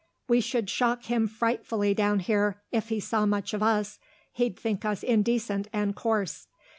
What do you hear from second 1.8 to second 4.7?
down here if he saw much of us; he'd